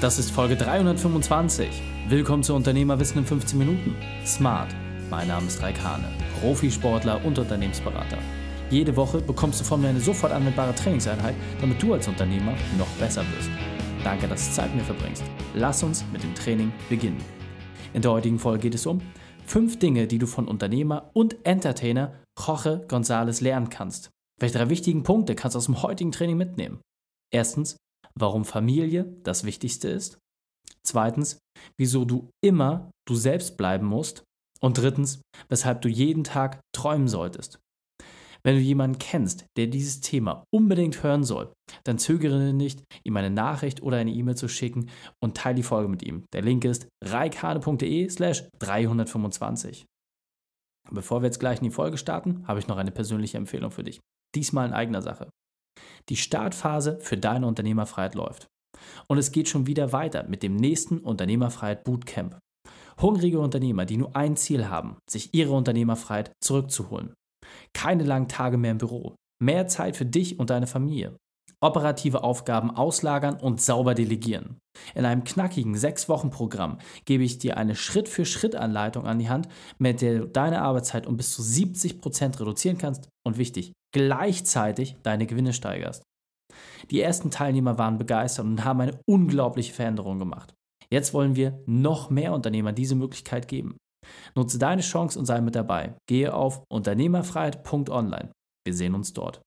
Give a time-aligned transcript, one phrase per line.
[0.00, 1.82] Das ist Folge 325.
[2.08, 3.96] Willkommen zu Unternehmerwissen in 15 Minuten.
[4.24, 4.72] Smart.
[5.10, 6.08] Mein Name ist Raik Hane,
[6.40, 8.18] Profisportler und Unternehmensberater.
[8.70, 12.86] Jede Woche bekommst du von mir eine sofort anwendbare Trainingseinheit, damit du als Unternehmer noch
[13.00, 13.50] besser wirst.
[14.04, 15.24] Danke, dass du Zeit mit mir verbringst.
[15.54, 17.18] Lass uns mit dem Training beginnen.
[17.92, 19.00] In der heutigen Folge geht es um
[19.46, 24.10] fünf Dinge, die du von Unternehmer und Entertainer Jorge González lernen kannst.
[24.38, 26.78] Welche drei wichtigen Punkte kannst du aus dem heutigen Training mitnehmen?
[27.32, 27.76] Erstens,
[28.18, 30.18] warum Familie das Wichtigste ist.
[30.82, 31.38] Zweitens,
[31.76, 34.24] wieso du immer du selbst bleiben musst.
[34.60, 37.60] Und drittens, weshalb du jeden Tag träumen solltest.
[38.42, 41.52] Wenn du jemanden kennst, der dieses Thema unbedingt hören soll,
[41.84, 45.88] dann zögere nicht, ihm eine Nachricht oder eine E-Mail zu schicken und teile die Folge
[45.88, 46.24] mit ihm.
[46.32, 49.86] Der Link ist reikane.de slash 325.
[50.90, 53.84] Bevor wir jetzt gleich in die Folge starten, habe ich noch eine persönliche Empfehlung für
[53.84, 54.00] dich.
[54.34, 55.28] Diesmal in eigener Sache.
[56.08, 58.48] Die Startphase für deine Unternehmerfreiheit läuft.
[59.06, 62.38] Und es geht schon wieder weiter mit dem nächsten Unternehmerfreiheit Bootcamp.
[63.00, 67.14] Hungrige Unternehmer, die nur ein Ziel haben, sich ihre Unternehmerfreiheit zurückzuholen.
[67.72, 69.14] Keine langen Tage mehr im Büro.
[69.40, 71.16] Mehr Zeit für dich und deine Familie.
[71.60, 74.58] Operative Aufgaben auslagern und sauber delegieren.
[74.94, 80.28] In einem knackigen 6-Wochen-Programm gebe ich dir eine Schritt-für-Schritt-Anleitung an die Hand, mit der du
[80.28, 86.02] deine Arbeitszeit um bis zu 70% reduzieren kannst und wichtig, gleichzeitig deine Gewinne steigerst.
[86.90, 90.54] Die ersten Teilnehmer waren begeistert und haben eine unglaubliche Veränderung gemacht.
[90.90, 93.76] Jetzt wollen wir noch mehr Unternehmern diese Möglichkeit geben.
[94.34, 95.94] Nutze deine Chance und sei mit dabei.
[96.08, 98.32] Gehe auf unternehmerfreiheit.online.
[98.64, 99.42] Wir sehen uns dort.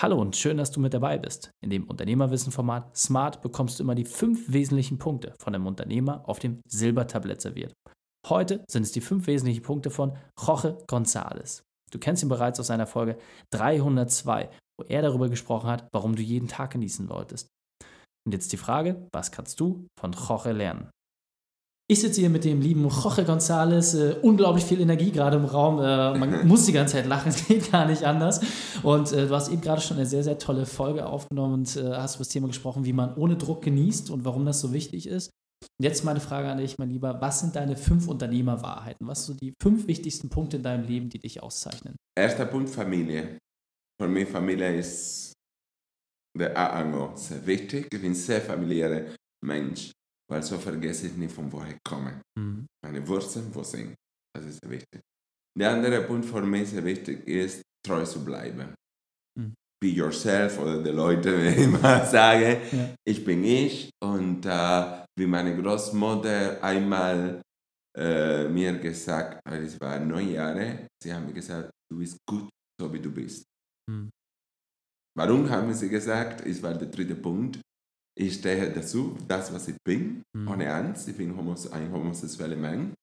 [0.00, 1.50] Hallo und schön, dass du mit dabei bist.
[1.60, 6.38] In dem Unternehmerwissen-Format Smart bekommst du immer die fünf wesentlichen Punkte von einem Unternehmer auf
[6.38, 7.72] dem Silbertablett serviert.
[8.28, 11.62] Heute sind es die fünf wesentlichen Punkte von Jorge González.
[11.90, 13.18] Du kennst ihn bereits aus seiner Folge
[13.50, 17.48] 302, wo er darüber gesprochen hat, warum du jeden Tag genießen wolltest.
[18.26, 20.90] Und jetzt die Frage, was kannst du von Jorge lernen?
[21.90, 25.78] Ich sitze hier mit dem lieben Jorge González, äh, unglaublich viel Energie gerade im Raum.
[25.78, 28.42] Äh, man muss die ganze Zeit lachen, es geht gar nicht anders.
[28.82, 31.94] Und äh, du hast eben gerade schon eine sehr, sehr tolle Folge aufgenommen und äh,
[31.94, 35.06] hast über das Thema gesprochen, wie man ohne Druck genießt und warum das so wichtig
[35.06, 35.30] ist.
[35.80, 37.20] Jetzt meine Frage an dich, mein Lieber.
[37.20, 39.06] Was sind deine fünf Unternehmerwahrheiten?
[39.06, 41.96] Was sind so die fünf wichtigsten Punkte in deinem Leben, die dich auszeichnen?
[42.18, 43.38] Erster Punkt, Familie.
[44.00, 45.32] Für mich Familie ist
[46.36, 47.16] der A und O.
[47.16, 47.88] Sehr wichtig.
[47.92, 49.14] Ich bin ein sehr familiärer
[49.44, 49.92] Mensch
[50.30, 52.22] weil so vergesse ich nicht, von woher ich komme.
[52.38, 52.66] Mhm.
[52.84, 53.94] Meine Wurzeln, wo sind.
[54.34, 55.00] Das ist sehr wichtig.
[55.58, 58.74] Der andere Punkt für mich sehr wichtig ist, treu zu bleiben.
[59.80, 61.30] Be yourself oder die Leute
[61.64, 62.94] immer sagen, ja.
[63.06, 67.40] ich bin ich und äh, wie meine Großmutter einmal
[67.96, 72.48] äh, mir gesagt, weil es war neun Jahre, sie haben mir gesagt, du bist gut,
[72.80, 73.44] so wie du bist.
[73.88, 74.10] Mhm.
[75.16, 76.44] Warum haben sie gesagt?
[76.46, 77.60] Es war der dritte Punkt
[78.20, 80.48] ich stehe dazu, das, was ich bin, mhm.
[80.48, 81.08] ohne Angst.
[81.08, 82.94] Ich bin ein homosexueller Mann.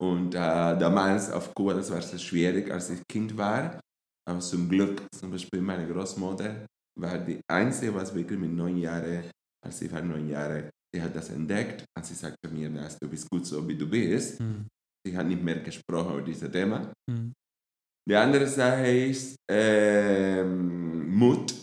[0.00, 0.38] Und äh,
[0.78, 3.80] damals auf Kuba, das war sehr schwierig, als ich Kind war.
[4.28, 6.66] Aber zum Glück, zum Beispiel meine Großmutter
[6.98, 9.30] war die Einzige, was wirklich mit neun Jahren,
[9.64, 13.08] als ich war neun Jahre, die hat das entdeckt und sie sagte mir, dass du
[13.08, 14.40] bist gut so, wie du bist.
[14.40, 14.66] Mhm.
[15.04, 16.92] Sie hat nicht mehr gesprochen über dieses Thema.
[17.10, 17.32] Mhm.
[18.08, 21.60] Die andere Sache ist ähm, Mut.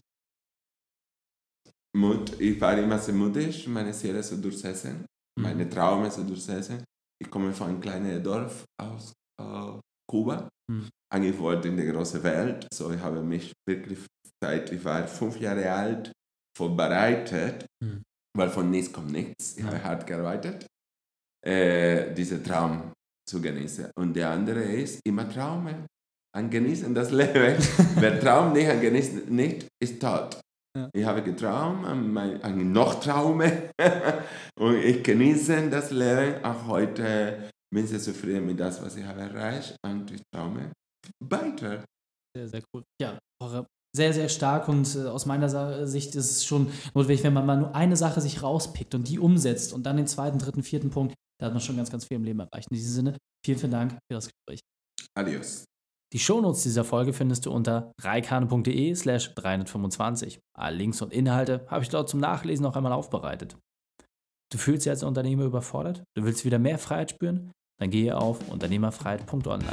[1.96, 5.06] Mut, ich war immer sehr mutig, meine Seele zu durchsetzen,
[5.38, 5.44] mhm.
[5.44, 6.84] meine Träume zu durchsetzen.
[7.22, 10.50] Ich komme von einem kleinen Dorf aus äh, Kuba.
[10.70, 10.90] Mhm.
[11.12, 12.68] Eigentlich wollte in die große Welt.
[12.74, 14.00] So, ich habe mich wirklich
[14.42, 16.12] seit ich war fünf Jahre alt
[16.58, 18.04] vorbereitet, mhm.
[18.38, 19.58] weil von nichts kommt nichts.
[19.58, 19.68] Ich ja.
[19.68, 20.66] habe hart gearbeitet,
[21.46, 22.94] äh, diesen Traum
[23.28, 23.92] zu genießen.
[23.98, 25.86] Und der andere ist immer Traume.
[26.36, 27.58] Ein Genießen das Leben.
[27.96, 30.40] Wer Traum nicht, ein Genießen nicht, ist tot.
[30.78, 30.90] Ja.
[30.94, 33.72] Ich habe geträumt, noch Traume
[34.60, 36.44] und ich genieße das Leben.
[36.46, 40.72] Auch heute bin sehr zufrieden mit das, was ich habe erreicht und ich traume
[41.24, 41.84] weiter.
[42.36, 42.84] Sehr, sehr cool.
[43.02, 43.18] Ja,
[43.96, 47.58] sehr, sehr stark und äh, aus meiner Sicht ist es schon notwendig, wenn man mal
[47.58, 51.16] nur eine Sache sich rauspickt und die umsetzt und dann den zweiten, dritten, vierten Punkt,
[51.40, 52.70] da hat man schon ganz, ganz viel im Leben erreicht.
[52.70, 54.60] In diesem Sinne, vielen, vielen Dank für das Gespräch.
[55.18, 55.66] Adios.
[56.12, 60.40] Die Shownotes dieser Folge findest du unter reikane.de slash 325.
[60.58, 63.58] Alle Links und Inhalte habe ich dort zum Nachlesen noch einmal aufbereitet.
[64.52, 66.04] Du fühlst dich als Unternehmer überfordert?
[66.16, 67.52] Du willst wieder mehr Freiheit spüren?
[67.80, 69.64] Dann gehe auf unternehmerfreiheit.online.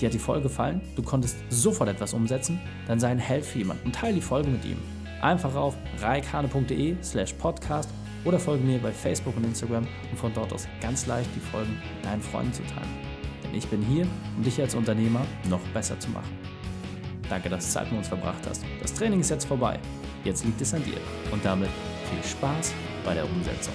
[0.00, 0.80] Dir hat die Folge gefallen?
[0.96, 2.60] Du konntest sofort etwas umsetzen?
[2.86, 4.78] Dann sei ein Held für jemanden und teile die Folge mit ihm.
[5.20, 7.90] Einfach auf reikane.de slash podcast
[8.24, 11.80] oder folge mir bei Facebook und Instagram, um von dort aus ganz leicht die Folgen
[12.02, 13.12] deinen Freunden zu teilen.
[13.52, 16.38] Ich bin hier, um dich als Unternehmer noch besser zu machen.
[17.28, 18.64] Danke, dass du Zeit mit uns verbracht hast.
[18.80, 19.78] Das Training ist jetzt vorbei.
[20.24, 20.98] Jetzt liegt es an dir.
[21.30, 21.70] Und damit
[22.10, 22.74] viel Spaß
[23.04, 23.74] bei der Umsetzung.